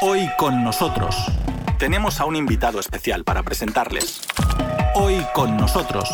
[0.00, 1.16] Hoy con nosotros
[1.76, 4.20] tenemos a un invitado especial para presentarles.
[4.94, 6.08] Hoy con nosotros.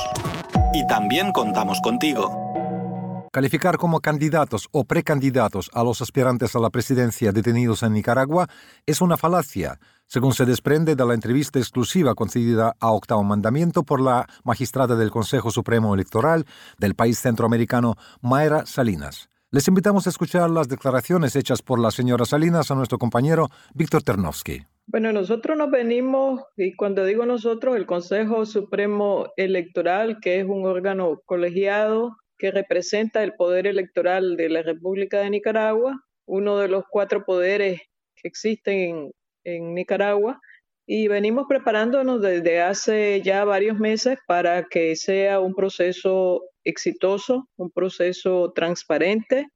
[0.72, 3.28] Y también contamos contigo.
[3.30, 8.48] Calificar como candidatos o precandidatos a los aspirantes a la presidencia detenidos en Nicaragua
[8.86, 14.00] es una falacia, según se desprende de la entrevista exclusiva concedida a Octavo Mandamiento por
[14.00, 16.46] la magistrada del Consejo Supremo Electoral
[16.78, 19.28] del país centroamericano, Mayra Salinas.
[19.54, 24.02] Les invitamos a escuchar las declaraciones hechas por la señora Salinas a nuestro compañero Víctor
[24.02, 24.62] Ternovsky.
[24.88, 30.66] Bueno, nosotros nos venimos, y cuando digo nosotros, el Consejo Supremo Electoral, que es un
[30.66, 36.82] órgano colegiado que representa el poder electoral de la República de Nicaragua, uno de los
[36.90, 37.80] cuatro poderes
[38.16, 39.12] que existen en,
[39.44, 40.40] en Nicaragua,
[40.86, 47.70] y venimos preparándonos desde hace ya varios meses para que sea un proceso exitoso, un
[47.70, 49.46] proceso transparente,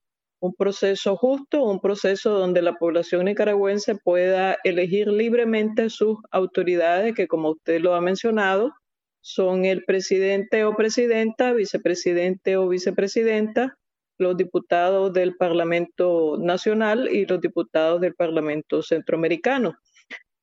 [0.40, 7.26] un proceso justo, un proceso donde la población nicaragüense pueda elegir libremente sus autoridades, que
[7.26, 8.72] como usted lo ha mencionado,
[9.20, 13.76] son el presidente o presidenta, vicepresidente o vicepresidenta,
[14.16, 19.74] los diputados del Parlamento Nacional y los diputados del Parlamento Centroamericano.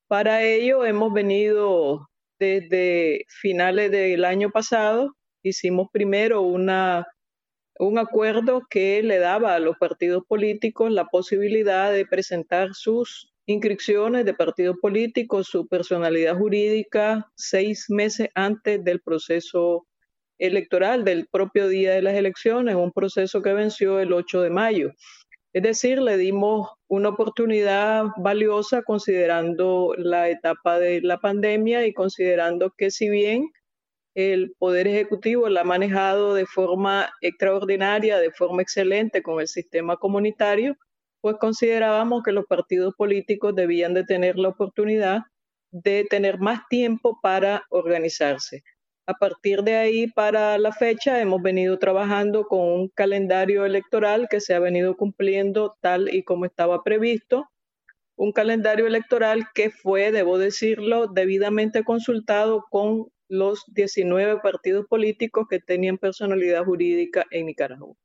[0.07, 2.07] Para ello hemos venido
[2.39, 7.07] desde finales del año pasado hicimos primero una,
[7.79, 14.25] un acuerdo que le daba a los partidos políticos la posibilidad de presentar sus inscripciones
[14.25, 19.85] de partidos políticos, su personalidad jurídica, seis meses antes del proceso
[20.39, 24.91] electoral, del propio día de las elecciones, un proceso que venció el 8 de mayo.
[25.55, 32.71] Es decir, le dimos una oportunidad valiosa considerando la etapa de la pandemia y considerando
[32.77, 33.53] que si bien
[34.15, 39.95] el Poder Ejecutivo la ha manejado de forma extraordinaria, de forma excelente con el sistema
[39.95, 40.75] comunitario,
[41.21, 45.21] pues considerábamos que los partidos políticos debían de tener la oportunidad
[45.71, 48.61] de tener más tiempo para organizarse.
[49.07, 54.41] A partir de ahí, para la fecha, hemos venido trabajando con un calendario electoral que
[54.41, 57.47] se ha venido cumpliendo tal y como estaba previsto,
[58.15, 65.59] un calendario electoral que fue, debo decirlo, debidamente consultado con los 19 partidos políticos que
[65.59, 67.95] tenían personalidad jurídica en Nicaragua.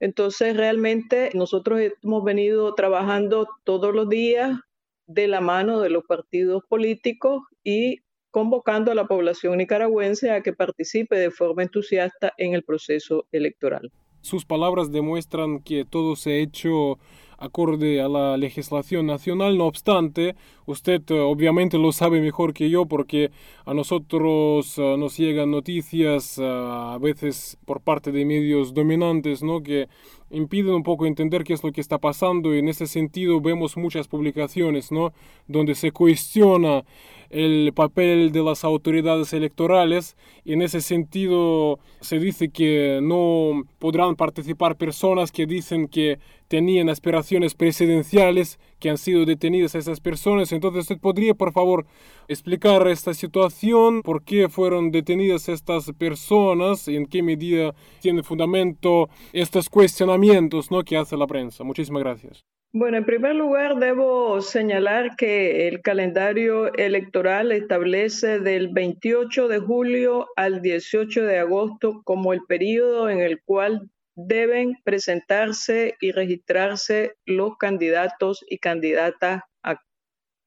[0.00, 4.58] Entonces, realmente nosotros hemos venido trabajando todos los días
[5.06, 8.00] de la mano de los partidos políticos y
[8.30, 13.90] convocando a la población nicaragüense a que participe de forma entusiasta en el proceso electoral.
[14.20, 16.98] Sus palabras demuestran que todo se ha hecho
[17.38, 19.56] acorde a la legislación nacional.
[19.56, 20.34] No obstante,
[20.66, 23.30] usted eh, obviamente lo sabe mejor que yo porque
[23.64, 29.62] a nosotros eh, nos llegan noticias eh, a veces por parte de medios dominantes, ¿no?
[29.62, 29.88] Que
[30.30, 33.76] impiden un poco entender qué es lo que está pasando y en ese sentido vemos
[33.76, 35.12] muchas publicaciones, ¿no?
[35.46, 36.84] Donde se cuestiona
[37.30, 44.16] el papel de las autoridades electorales y en ese sentido se dice que no podrán
[44.16, 50.52] participar personas que dicen que tenían aspiraciones presidenciales, que han sido detenidas esas personas.
[50.52, 51.86] Entonces, ¿usted podría, por favor,
[52.26, 54.02] explicar esta situación?
[54.02, 56.88] ¿Por qué fueron detenidas estas personas?
[56.88, 60.82] ¿Y en qué medida tiene fundamento estos cuestionamientos ¿no?
[60.82, 61.64] que hace la prensa?
[61.64, 62.44] Muchísimas gracias.
[62.70, 70.26] Bueno, en primer lugar, debo señalar que el calendario electoral establece del 28 de julio
[70.36, 73.88] al 18 de agosto como el periodo en el cual
[74.20, 79.42] deben presentarse y registrarse los candidatos y candidatas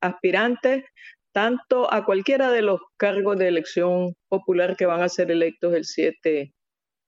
[0.01, 0.83] aspirantes
[1.31, 5.85] tanto a cualquiera de los cargos de elección popular que van a ser electos el
[5.85, 6.51] 7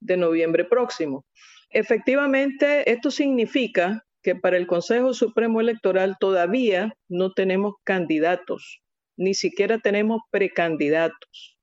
[0.00, 1.26] de noviembre próximo.
[1.68, 8.80] Efectivamente, esto significa que para el Consejo Supremo Electoral todavía no tenemos candidatos,
[9.18, 11.53] ni siquiera tenemos precandidatos.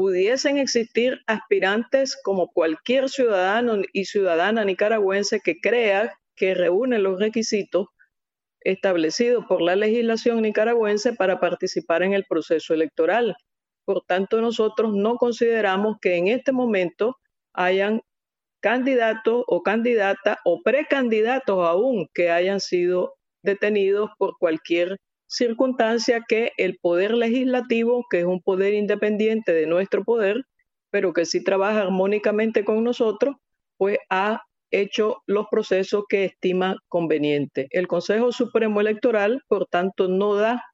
[0.00, 7.88] Pudiesen existir aspirantes como cualquier ciudadano y ciudadana nicaragüense que crea que reúne los requisitos
[8.62, 13.36] establecidos por la legislación nicaragüense para participar en el proceso electoral.
[13.84, 17.18] Por tanto, nosotros no consideramos que en este momento
[17.52, 18.00] hayan
[18.60, 24.96] candidatos o candidatas o precandidatos aún que hayan sido detenidos por cualquier
[25.30, 30.44] circunstancia que el poder legislativo, que es un poder independiente de nuestro poder,
[30.90, 33.36] pero que sí trabaja armónicamente con nosotros,
[33.76, 34.42] pues ha
[34.72, 37.68] hecho los procesos que estima conveniente.
[37.70, 40.64] El Consejo Supremo Electoral, por tanto, no da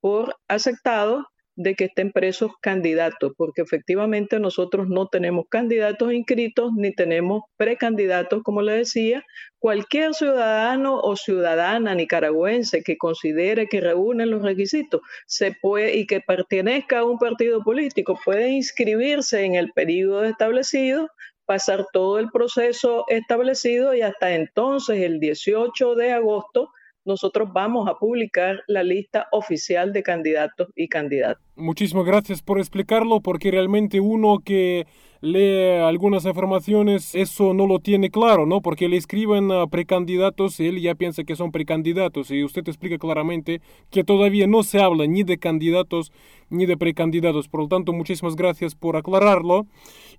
[0.00, 6.94] por aceptado de que estén presos candidatos, porque efectivamente nosotros no tenemos candidatos inscritos ni
[6.94, 9.24] tenemos precandidatos, como le decía.
[9.58, 16.20] Cualquier ciudadano o ciudadana nicaragüense que considere que reúne los requisitos se puede, y que
[16.20, 21.10] pertenezca a un partido político puede inscribirse en el periodo establecido
[21.46, 26.70] pasar todo el proceso establecido y hasta entonces, el 18 de agosto,
[27.06, 31.42] nosotros vamos a publicar la lista oficial de candidatos y candidatas.
[31.54, 34.86] Muchísimas gracias por explicarlo, porque realmente uno que
[35.20, 38.60] lee algunas informaciones, eso no lo tiene claro, ¿no?
[38.60, 42.98] Porque le escriben a precandidatos y él ya piensa que son precandidatos y usted explica
[42.98, 43.60] claramente
[43.90, 46.12] que todavía no se habla ni de candidatos
[46.50, 47.48] ni de precandidatos.
[47.48, 49.66] Por lo tanto, muchísimas gracias por aclararlo.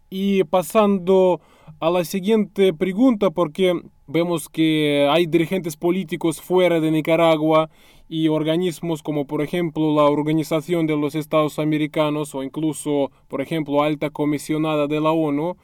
[0.10, 1.42] Y pasando
[1.80, 7.70] a la siguiente pregunta, porque vemos que hay dirigentes políticos fuera de Nicaragua
[8.10, 13.84] y organismos como por ejemplo la Organización de los Estados Americanos o incluso por ejemplo
[13.84, 15.58] Alta Comisionada de la ONU,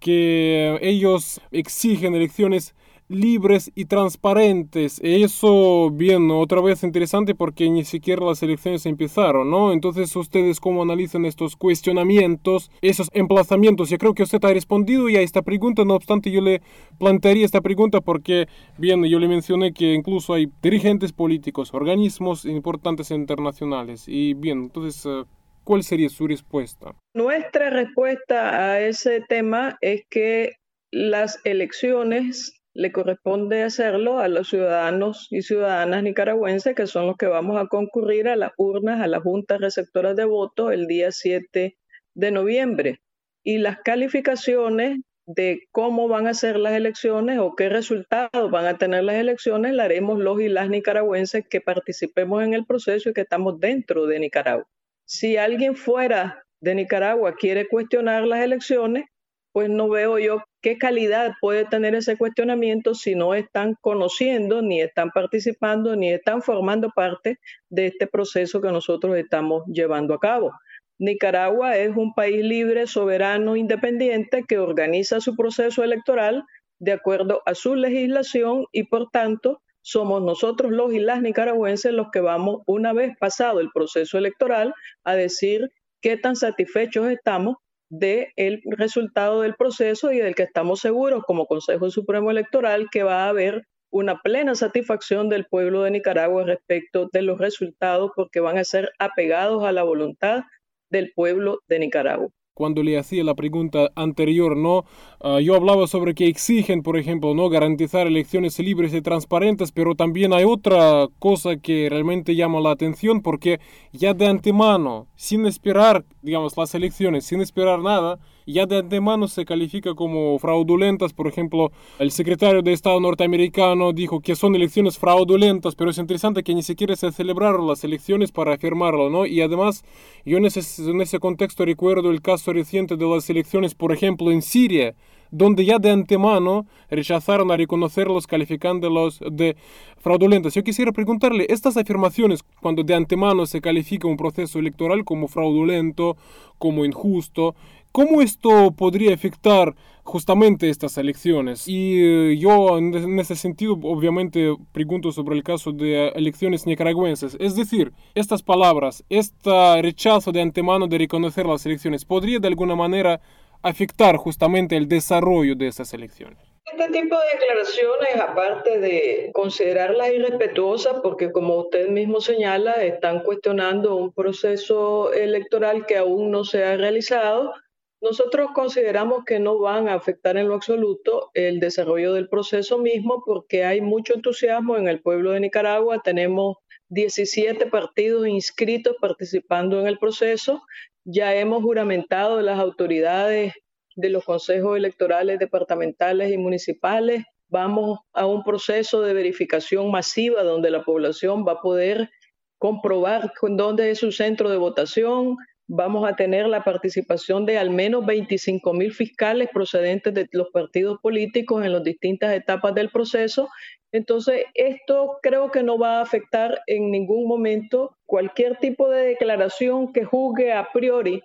[0.00, 2.74] que ellos exigen elecciones
[3.08, 5.00] libres y transparentes.
[5.02, 9.72] Eso, bien, otra vez interesante porque ni siquiera las elecciones empezaron, ¿no?
[9.72, 13.90] Entonces, ¿ustedes cómo analizan estos cuestionamientos, esos emplazamientos?
[13.90, 16.62] Yo creo que usted ha respondido ya a esta pregunta, no obstante, yo le
[16.98, 18.46] plantearía esta pregunta porque,
[18.78, 24.04] bien, yo le mencioné que incluso hay dirigentes políticos, organismos importantes internacionales.
[24.06, 25.24] Y bien, entonces, eh,
[25.64, 26.94] ¿cuál sería su respuesta?
[27.14, 30.52] Nuestra respuesta a ese tema es que
[30.90, 37.26] las elecciones le corresponde hacerlo a los ciudadanos y ciudadanas nicaragüenses, que son los que
[37.26, 41.74] vamos a concurrir a las urnas, a las juntas receptoras de votos el día 7
[42.14, 43.00] de noviembre.
[43.42, 48.76] Y las calificaciones de cómo van a ser las elecciones o qué resultados van a
[48.76, 53.14] tener las elecciones, las haremos los y las nicaragüenses que participemos en el proceso y
[53.14, 54.68] que estamos dentro de Nicaragua.
[55.06, 59.06] Si alguien fuera de Nicaragua quiere cuestionar las elecciones,
[59.52, 64.80] pues no veo yo qué calidad puede tener ese cuestionamiento si no están conociendo, ni
[64.80, 67.38] están participando, ni están formando parte
[67.70, 70.50] de este proceso que nosotros estamos llevando a cabo.
[70.98, 76.42] Nicaragua es un país libre, soberano, independiente que organiza su proceso electoral
[76.80, 82.08] de acuerdo a su legislación y por tanto somos nosotros los y las nicaragüenses los
[82.10, 84.74] que vamos, una vez pasado el proceso electoral,
[85.04, 85.70] a decir
[86.00, 87.54] qué tan satisfechos estamos
[87.88, 93.24] del resultado del proceso y del que estamos seguros como Consejo Supremo Electoral que va
[93.24, 98.58] a haber una plena satisfacción del pueblo de Nicaragua respecto de los resultados porque van
[98.58, 100.42] a ser apegados a la voluntad
[100.90, 104.86] del pueblo de Nicaragua cuando le hacía la pregunta anterior, ¿no?
[105.20, 107.50] Ah, yo hablaba sobre que exigen, por ejemplo, ¿no?
[107.50, 113.20] Garantizar elecciones libres y transparentes, pero también hay otra cosa que realmente llama la atención
[113.20, 113.60] porque
[113.92, 118.18] ya de antemano, sin esperar, digamos, las elecciones, sin esperar nada,
[118.52, 121.12] ya de antemano se califica como fraudulentas.
[121.12, 126.42] Por ejemplo, el secretario de Estado norteamericano dijo que son elecciones fraudulentas, pero es interesante
[126.42, 129.26] que ni siquiera se celebraron las elecciones para afirmarlo, ¿no?
[129.26, 129.84] Y además,
[130.24, 134.94] yo en ese, contexto recuerdo el caso reciente de las elecciones, por ejemplo, en Siria,
[135.30, 139.56] donde ya de antemano rechazaron a reconocerlos calificándolos de
[139.98, 140.54] fraudulentos.
[140.54, 146.16] Yo quisiera preguntarle, estas afirmaciones, cuando de antemano se califica un proceso electoral como fraudulento,
[146.58, 147.54] como injusto,
[147.96, 151.66] ¿Cómo esto podría afectar justamente estas elecciones?
[151.66, 157.38] Y eh, yo en ese sentido obviamente pregunto sobre el caso de elecciones nicaragüenses.
[157.40, 162.76] Es decir, estas palabras, este rechazo de antemano de reconocer las elecciones, ¿podría de alguna
[162.76, 163.18] manera
[163.62, 166.36] afectar justamente el desarrollo de esas elecciones?
[166.70, 173.96] Este tipo de declaraciones, aparte de considerarlas irrespetuosas, porque como usted mismo señala, están cuestionando
[173.96, 177.54] un proceso electoral que aún no se ha realizado,
[178.00, 183.22] nosotros consideramos que no van a afectar en lo absoluto el desarrollo del proceso mismo
[183.24, 186.02] porque hay mucho entusiasmo en el pueblo de Nicaragua.
[186.04, 186.56] Tenemos
[186.88, 190.62] 17 partidos inscritos participando en el proceso.
[191.04, 193.54] Ya hemos juramentado las autoridades
[193.96, 197.24] de los consejos electorales departamentales y municipales.
[197.48, 202.10] Vamos a un proceso de verificación masiva donde la población va a poder
[202.58, 205.36] comprobar dónde es su centro de votación,
[205.68, 210.98] vamos a tener la participación de al menos 25 mil fiscales procedentes de los partidos
[211.00, 213.48] políticos en las distintas etapas del proceso.
[213.92, 219.92] Entonces, esto creo que no va a afectar en ningún momento cualquier tipo de declaración
[219.92, 221.22] que juzgue a priori,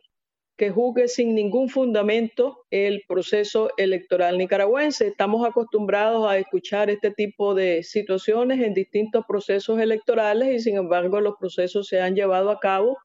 [0.58, 5.08] que juzgue sin ningún fundamento el proceso electoral nicaragüense.
[5.08, 11.20] Estamos acostumbrados a escuchar este tipo de situaciones en distintos procesos electorales y sin embargo
[11.20, 12.98] los procesos se han llevado a cabo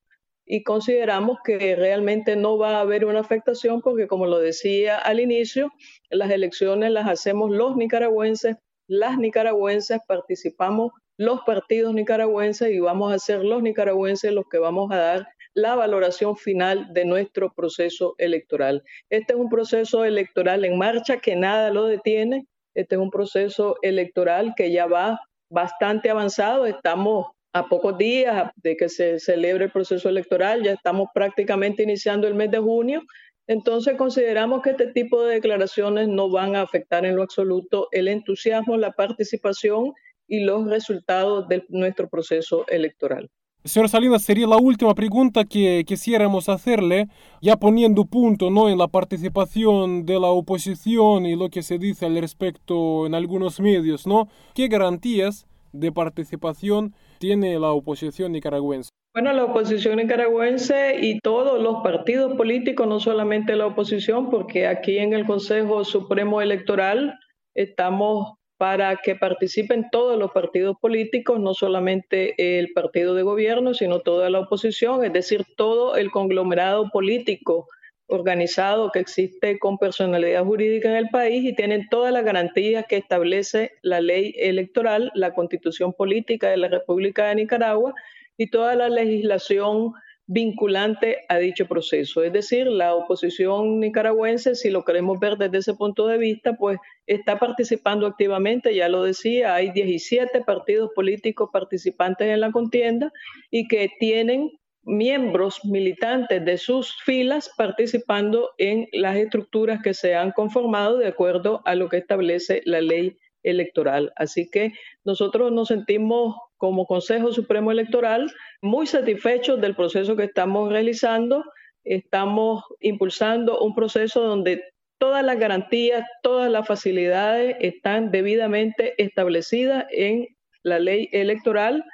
[0.46, 5.20] y consideramos que realmente no va a haber una afectación porque, como lo decía al
[5.20, 5.72] inicio,
[6.08, 8.56] las elecciones las hacemos los nicaragüenses,
[8.88, 14.92] las nicaragüenses participamos los partidos nicaragüenses y vamos a ser los nicaragüenses los que vamos
[14.92, 18.84] a dar la valoración final de nuestro proceso electoral.
[19.08, 22.46] Este es un proceso electoral en marcha que nada lo detiene.
[22.74, 25.18] Este es un proceso electoral que ya va
[25.50, 26.66] bastante avanzado.
[26.66, 32.28] Estamos a pocos días de que se celebre el proceso electoral, ya estamos prácticamente iniciando
[32.28, 33.02] el mes de junio,
[33.46, 38.08] entonces consideramos que este tipo de declaraciones no van a afectar en lo absoluto el
[38.08, 39.94] entusiasmo, la participación
[40.28, 43.30] y los resultados de nuestro proceso electoral.
[43.64, 47.08] Señor Salinas, sería la última pregunta que quisiéramos hacerle,
[47.40, 48.68] ya poniendo punto ¿no?
[48.68, 53.60] en la participación de la oposición y lo que se dice al respecto en algunos
[53.60, 54.28] medios, ¿no?
[54.54, 58.90] ¿Qué garantías de participación tiene la oposición nicaragüense?
[59.14, 64.98] Bueno, la oposición nicaragüense y todos los partidos políticos, no solamente la oposición, porque aquí
[64.98, 67.18] en el Consejo Supremo Electoral
[67.54, 74.00] estamos para que participen todos los partidos políticos, no solamente el partido de gobierno, sino
[74.00, 77.68] toda la oposición, es decir, todo el conglomerado político
[78.08, 82.96] organizado que existe con personalidad jurídica en el país y tienen todas las garantías que
[82.96, 87.94] establece la ley electoral, la constitución política de la República de Nicaragua
[88.36, 89.92] y toda la legislación
[90.28, 92.22] vinculante a dicho proceso.
[92.22, 96.78] Es decir, la oposición nicaragüense, si lo queremos ver desde ese punto de vista, pues
[97.06, 103.12] está participando activamente, ya lo decía, hay 17 partidos políticos participantes en la contienda
[103.50, 104.50] y que tienen
[104.86, 111.60] miembros militantes de sus filas participando en las estructuras que se han conformado de acuerdo
[111.64, 114.12] a lo que establece la ley electoral.
[114.16, 114.72] Así que
[115.04, 121.44] nosotros nos sentimos como Consejo Supremo Electoral muy satisfechos del proceso que estamos realizando.
[121.84, 124.62] Estamos impulsando un proceso donde
[124.98, 130.28] todas las garantías, todas las facilidades están debidamente establecidas en
[130.62, 131.84] la ley electoral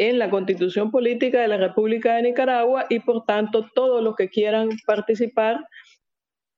[0.00, 4.30] en la constitución política de la República de Nicaragua y por tanto todos los que
[4.30, 5.60] quieran participar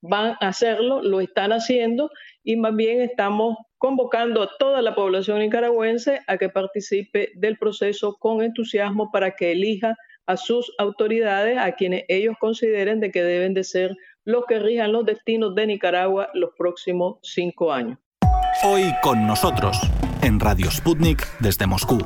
[0.00, 2.10] van a hacerlo, lo están haciendo
[2.44, 8.16] y más bien estamos convocando a toda la población nicaragüense a que participe del proceso
[8.20, 9.96] con entusiasmo para que elija
[10.26, 14.92] a sus autoridades, a quienes ellos consideren de que deben de ser los que rijan
[14.92, 17.98] los destinos de Nicaragua los próximos cinco años.
[18.64, 19.76] Hoy con nosotros,
[20.22, 21.98] en Radio Sputnik desde Moscú.